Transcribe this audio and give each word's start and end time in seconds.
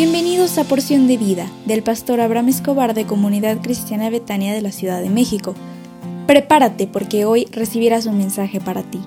Bienvenidos 0.00 0.58
a 0.58 0.62
Porción 0.62 1.08
de 1.08 1.16
Vida 1.16 1.50
del 1.66 1.82
pastor 1.82 2.20
Abraham 2.20 2.50
Escobar 2.50 2.94
de 2.94 3.04
Comunidad 3.04 3.60
Cristiana 3.60 4.10
Betania 4.10 4.54
de 4.54 4.62
la 4.62 4.70
Ciudad 4.70 5.02
de 5.02 5.10
México. 5.10 5.56
Prepárate 6.28 6.86
porque 6.86 7.24
hoy 7.24 7.46
recibirás 7.50 8.06
un 8.06 8.16
mensaje 8.16 8.60
para 8.60 8.84
ti. 8.84 9.00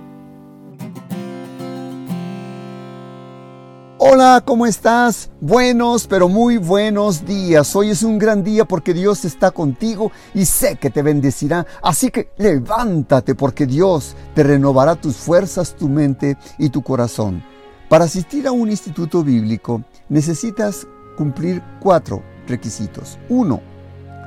Hola, 4.00 4.44
¿cómo 4.44 4.66
estás? 4.66 5.30
Buenos, 5.40 6.08
pero 6.08 6.28
muy 6.28 6.58
buenos 6.58 7.26
días. 7.26 7.74
Hoy 7.74 7.92
es 7.92 8.04
un 8.04 8.18
gran 8.20 8.44
día 8.44 8.66
porque 8.66 8.94
Dios 8.94 9.24
está 9.24 9.52
contigo 9.52 10.12
y 10.34 10.44
sé 10.44 10.76
que 10.76 10.90
te 10.90 11.02
bendecirá. 11.02 11.66
Así 11.82 12.10
que 12.10 12.32
levántate 12.36 13.34
porque 13.34 13.66
Dios 13.66 14.18
te 14.36 14.44
renovará 14.44 14.96
tus 14.96 15.16
fuerzas, 15.16 15.74
tu 15.74 15.88
mente 15.88 16.36
y 16.58 16.68
tu 16.68 16.82
corazón. 16.82 17.50
Para 17.92 18.06
asistir 18.06 18.48
a 18.48 18.54
un 18.54 18.70
instituto 18.70 19.22
bíblico 19.22 19.84
necesitas 20.08 20.88
cumplir 21.18 21.62
cuatro 21.82 22.24
requisitos. 22.48 23.20
Uno, 23.28 23.60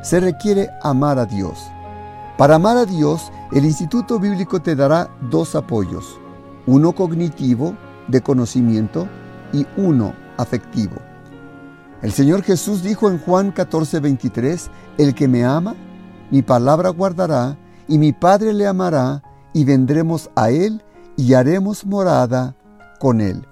se 0.03 0.21
requiere 0.21 0.69
amar 0.83 1.19
a 1.19 1.25
Dios. 1.25 1.59
Para 2.37 2.57
amar 2.57 2.77
a 2.77 2.85
Dios, 2.85 3.33
el 3.53 3.65
instituto 3.65 4.21
bíblico 4.21 4.61
te 4.61 4.77
dará 4.77 5.09
dos 5.31 5.55
apoyos. 5.55 6.21
Uno 6.67 6.93
cognitivo, 6.93 7.75
de 8.07 8.21
conocimiento, 8.21 9.09
y 9.51 9.67
uno 9.79 10.13
afectivo. 10.37 10.97
El 12.03 12.13
Señor 12.13 12.43
Jesús 12.43 12.83
dijo 12.83 13.09
en 13.09 13.19
Juan 13.19 13.51
14, 13.51 13.99
23, 13.99 14.71
El 14.99 15.15
que 15.15 15.27
me 15.27 15.43
ama, 15.43 15.75
mi 16.31 16.43
palabra 16.43 16.91
guardará, 16.91 17.57
y 17.89 17.97
mi 17.97 18.13
Padre 18.13 18.53
le 18.53 18.67
amará, 18.67 19.23
y 19.55 19.65
vendremos 19.65 20.29
a 20.37 20.51
Él 20.51 20.83
y 21.17 21.33
haremos 21.33 21.87
morada 21.87 22.55
con 22.99 23.23
Él. 23.23 23.47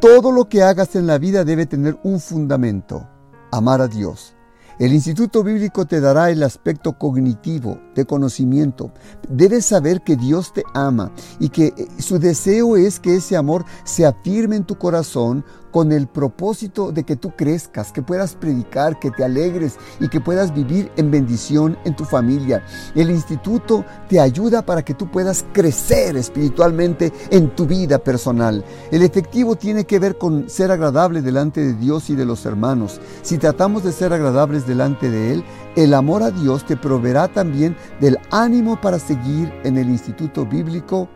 Todo 0.00 0.30
lo 0.30 0.48
que 0.48 0.62
hagas 0.62 0.94
en 0.94 1.08
la 1.08 1.18
vida 1.18 1.44
debe 1.44 1.66
tener 1.66 1.98
un 2.04 2.20
fundamento, 2.20 3.08
amar 3.50 3.80
a 3.80 3.88
Dios. 3.88 4.36
El 4.78 4.92
Instituto 4.92 5.42
Bíblico 5.42 5.86
te 5.86 6.00
dará 6.00 6.30
el 6.30 6.40
aspecto 6.44 6.92
cognitivo 6.92 7.80
de 7.96 8.04
conocimiento. 8.04 8.92
Debes 9.28 9.64
saber 9.64 10.02
que 10.02 10.14
Dios 10.14 10.52
te 10.52 10.62
ama 10.72 11.10
y 11.40 11.48
que 11.48 11.74
eh, 11.76 11.88
su 11.98 12.20
deseo 12.20 12.76
es 12.76 13.00
que 13.00 13.16
ese 13.16 13.36
amor 13.36 13.64
se 13.82 14.06
afirme 14.06 14.54
en 14.54 14.62
tu 14.62 14.78
corazón 14.78 15.44
con 15.70 15.92
el 15.92 16.06
propósito 16.06 16.92
de 16.92 17.04
que 17.04 17.16
tú 17.16 17.32
crezcas, 17.36 17.92
que 17.92 18.02
puedas 18.02 18.34
predicar, 18.34 18.98
que 18.98 19.10
te 19.10 19.24
alegres 19.24 19.76
y 20.00 20.08
que 20.08 20.20
puedas 20.20 20.54
vivir 20.54 20.90
en 20.96 21.10
bendición 21.10 21.76
en 21.84 21.94
tu 21.94 22.04
familia. 22.04 22.64
El 22.94 23.10
instituto 23.10 23.84
te 24.08 24.20
ayuda 24.20 24.64
para 24.64 24.84
que 24.84 24.94
tú 24.94 25.10
puedas 25.10 25.44
crecer 25.52 26.16
espiritualmente 26.16 27.12
en 27.30 27.54
tu 27.54 27.66
vida 27.66 27.98
personal. 27.98 28.64
El 28.90 29.02
efectivo 29.02 29.56
tiene 29.56 29.84
que 29.84 29.98
ver 29.98 30.18
con 30.18 30.48
ser 30.48 30.70
agradable 30.70 31.22
delante 31.22 31.60
de 31.60 31.74
Dios 31.74 32.10
y 32.10 32.14
de 32.14 32.24
los 32.24 32.46
hermanos. 32.46 33.00
Si 33.22 33.38
tratamos 33.38 33.84
de 33.84 33.92
ser 33.92 34.12
agradables 34.12 34.66
delante 34.68 35.10
de 35.10 35.32
Él, 35.32 35.44
el 35.74 35.94
amor 35.94 36.22
a 36.22 36.30
Dios 36.30 36.64
te 36.64 36.76
proveerá 36.76 37.26
también 37.26 37.76
del 38.00 38.18
ánimo 38.30 38.80
para 38.80 39.00
seguir 39.00 39.52
en 39.64 39.76
el 39.76 39.88
instituto 39.88 40.46
bíblico 40.46 41.08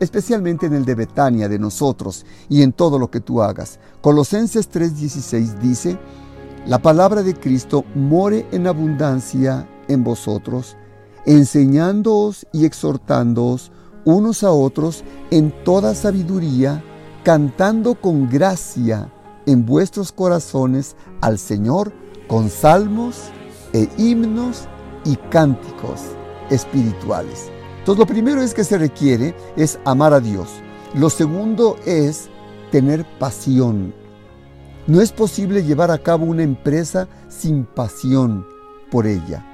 especialmente 0.00 0.66
en 0.66 0.74
el 0.74 0.84
de 0.84 0.94
Betania 0.94 1.48
de 1.48 1.58
nosotros 1.58 2.24
y 2.48 2.62
en 2.62 2.72
todo 2.72 2.98
lo 2.98 3.10
que 3.10 3.20
tú 3.20 3.42
hagas. 3.42 3.78
Colosenses 4.00 4.70
3:16 4.70 5.58
dice, 5.58 5.98
la 6.66 6.80
palabra 6.80 7.22
de 7.22 7.34
Cristo 7.34 7.84
more 7.94 8.46
en 8.52 8.66
abundancia 8.66 9.68
en 9.88 10.04
vosotros, 10.04 10.76
enseñándoos 11.26 12.46
y 12.52 12.64
exhortándoos 12.64 13.72
unos 14.04 14.42
a 14.42 14.50
otros 14.50 15.04
en 15.30 15.52
toda 15.64 15.94
sabiduría, 15.94 16.82
cantando 17.24 17.94
con 17.94 18.28
gracia 18.28 19.12
en 19.46 19.66
vuestros 19.66 20.12
corazones 20.12 20.96
al 21.20 21.38
Señor 21.38 21.92
con 22.28 22.50
salmos 22.50 23.30
e 23.72 23.88
himnos 23.96 24.68
y 25.04 25.16
cánticos 25.30 26.02
espirituales. 26.50 27.50
Entonces, 27.78 27.98
lo 27.98 28.06
primero 28.06 28.42
es 28.42 28.54
que 28.54 28.64
se 28.64 28.78
requiere 28.78 29.34
es 29.56 29.78
amar 29.84 30.12
a 30.12 30.20
Dios. 30.20 30.48
Lo 30.94 31.10
segundo 31.10 31.76
es 31.86 32.28
tener 32.70 33.04
pasión. 33.18 33.94
No 34.86 35.00
es 35.00 35.12
posible 35.12 35.64
llevar 35.64 35.90
a 35.90 35.98
cabo 35.98 36.26
una 36.26 36.42
empresa 36.42 37.08
sin 37.28 37.64
pasión 37.64 38.46
por 38.90 39.06
ella. 39.06 39.44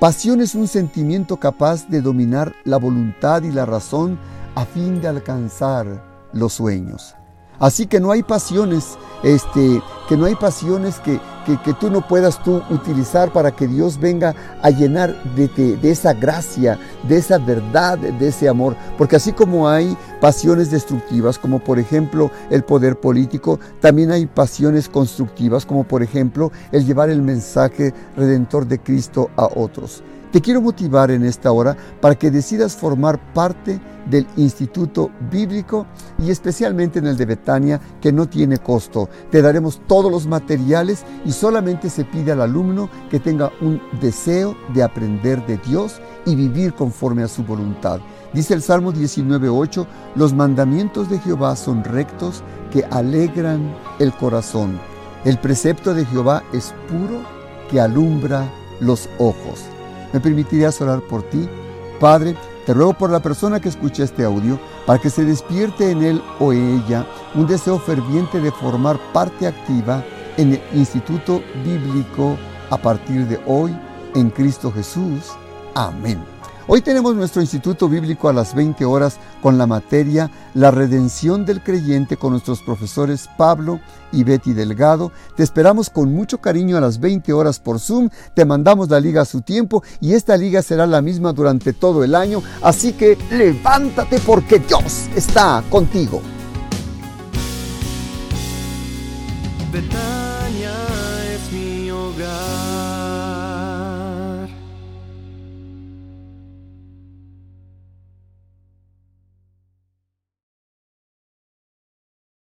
Pasión 0.00 0.40
es 0.40 0.54
un 0.54 0.68
sentimiento 0.68 1.38
capaz 1.38 1.88
de 1.88 2.00
dominar 2.00 2.54
la 2.64 2.76
voluntad 2.76 3.42
y 3.42 3.52
la 3.52 3.64
razón 3.66 4.18
a 4.54 4.64
fin 4.64 5.00
de 5.00 5.08
alcanzar 5.08 6.02
los 6.32 6.54
sueños. 6.54 7.14
Así 7.58 7.86
que 7.86 8.00
no 8.00 8.10
hay 8.10 8.22
pasiones, 8.22 8.98
este, 9.22 9.82
que 10.08 10.16
no 10.16 10.24
hay 10.26 10.34
pasiones 10.34 10.98
que, 11.00 11.20
que, 11.44 11.74
tú 11.74 11.90
no 11.90 12.06
puedas 12.06 12.42
tú 12.42 12.62
utilizar 12.70 13.32
para 13.32 13.50
que 13.50 13.66
Dios 13.66 13.98
venga 13.98 14.34
a 14.62 14.70
llenar 14.70 15.22
de, 15.34 15.48
de, 15.48 15.90
esa 15.90 16.12
gracia, 16.12 16.78
de 17.08 17.18
esa 17.18 17.38
verdad, 17.38 17.98
de 17.98 18.28
ese 18.28 18.48
amor. 18.48 18.76
Porque 18.98 19.16
así 19.16 19.32
como 19.32 19.68
hay 19.68 19.96
pasiones 20.20 20.70
destructivas, 20.70 21.38
como 21.38 21.58
por 21.58 21.78
ejemplo 21.78 22.30
el 22.50 22.62
poder 22.64 22.98
político, 22.98 23.58
también 23.80 24.10
hay 24.10 24.26
pasiones 24.26 24.88
constructivas, 24.88 25.66
como 25.66 25.84
por 25.84 26.02
ejemplo 26.02 26.52
el 26.70 26.84
llevar 26.84 27.10
el 27.10 27.22
mensaje 27.22 27.92
redentor 28.16 28.66
de 28.66 28.78
Cristo 28.78 29.30
a 29.36 29.46
otros. 29.46 30.02
Te 30.32 30.40
quiero 30.40 30.62
motivar 30.62 31.10
en 31.10 31.26
esta 31.26 31.52
hora 31.52 31.76
para 32.00 32.14
que 32.14 32.30
decidas 32.30 32.74
formar 32.74 33.20
parte 33.34 33.78
del 34.06 34.26
Instituto 34.38 35.10
Bíblico 35.30 35.84
y 36.18 36.30
especialmente 36.30 37.00
en 37.00 37.06
el 37.06 37.18
de 37.18 37.26
Betania, 37.26 37.78
que 38.00 38.12
no 38.12 38.26
tiene 38.26 38.56
costo. 38.56 39.10
Te 39.30 39.42
daremos 39.42 39.82
todos 39.86 40.10
los 40.10 40.26
materiales 40.26 41.04
y 41.26 41.32
solamente 41.32 41.90
se 41.90 42.06
pide 42.06 42.32
al 42.32 42.40
alumno 42.40 42.88
que 43.10 43.20
tenga 43.20 43.52
un 43.60 43.78
deseo 44.00 44.56
de 44.72 44.82
aprender 44.82 45.44
de 45.44 45.58
Dios 45.58 46.00
y 46.24 46.34
vivir 46.34 46.72
conforme 46.72 47.22
a 47.22 47.28
su 47.28 47.44
voluntad. 47.44 48.00
Dice 48.32 48.54
el 48.54 48.62
Salmo 48.62 48.90
19.8, 48.90 49.86
los 50.14 50.32
mandamientos 50.32 51.10
de 51.10 51.18
Jehová 51.18 51.56
son 51.56 51.84
rectos 51.84 52.42
que 52.72 52.86
alegran 52.86 53.76
el 53.98 54.14
corazón. 54.14 54.80
El 55.26 55.38
precepto 55.38 55.92
de 55.92 56.06
Jehová 56.06 56.42
es 56.54 56.72
puro 56.88 57.20
que 57.70 57.80
alumbra 57.80 58.50
los 58.80 59.10
ojos. 59.18 59.71
¿Me 60.12 60.20
permitirías 60.20 60.80
orar 60.80 61.00
por 61.00 61.22
ti? 61.22 61.48
Padre, 62.00 62.36
te 62.66 62.74
ruego 62.74 62.92
por 62.92 63.10
la 63.10 63.20
persona 63.20 63.60
que 63.60 63.68
escucha 63.68 64.04
este 64.04 64.24
audio 64.24 64.58
para 64.86 65.00
que 65.00 65.10
se 65.10 65.24
despierte 65.24 65.90
en 65.90 66.02
él 66.02 66.22
o 66.38 66.52
ella 66.52 67.06
un 67.34 67.46
deseo 67.46 67.78
ferviente 67.78 68.40
de 68.40 68.52
formar 68.52 68.98
parte 69.12 69.46
activa 69.46 70.04
en 70.36 70.52
el 70.52 70.62
Instituto 70.74 71.42
Bíblico 71.64 72.36
a 72.70 72.76
partir 72.76 73.26
de 73.26 73.40
hoy 73.46 73.76
en 74.14 74.30
Cristo 74.30 74.72
Jesús. 74.72 75.32
Amén. 75.74 76.31
Hoy 76.68 76.80
tenemos 76.80 77.16
nuestro 77.16 77.42
Instituto 77.42 77.88
Bíblico 77.88 78.28
a 78.28 78.32
las 78.32 78.54
20 78.54 78.84
horas 78.84 79.18
con 79.42 79.58
la 79.58 79.66
materia 79.66 80.30
La 80.54 80.70
redención 80.70 81.44
del 81.44 81.60
creyente 81.60 82.16
con 82.16 82.30
nuestros 82.30 82.62
profesores 82.62 83.28
Pablo 83.36 83.80
y 84.12 84.22
Betty 84.22 84.52
Delgado. 84.52 85.10
Te 85.36 85.42
esperamos 85.42 85.90
con 85.90 86.12
mucho 86.12 86.38
cariño 86.38 86.76
a 86.76 86.80
las 86.80 87.00
20 87.00 87.32
horas 87.32 87.58
por 87.58 87.80
Zoom. 87.80 88.10
Te 88.34 88.44
mandamos 88.44 88.88
la 88.88 89.00
liga 89.00 89.22
a 89.22 89.24
su 89.24 89.40
tiempo 89.40 89.82
y 90.00 90.12
esta 90.12 90.36
liga 90.36 90.62
será 90.62 90.86
la 90.86 91.02
misma 91.02 91.32
durante 91.32 91.72
todo 91.72 92.04
el 92.04 92.14
año. 92.14 92.42
Así 92.62 92.92
que 92.92 93.18
levántate 93.30 94.20
porque 94.20 94.60
Dios 94.60 95.08
está 95.16 95.64
contigo. 95.68 96.22